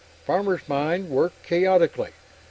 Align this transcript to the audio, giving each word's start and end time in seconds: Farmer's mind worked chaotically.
Farmer's 0.25 0.67
mind 0.67 1.11
worked 1.11 1.43
chaotically. 1.43 2.13